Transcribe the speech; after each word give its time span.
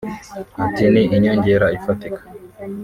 Ati 0.65 0.83
‘‘Ni 0.91 1.03
inyongera 1.15 1.67
ifatika 1.77 2.21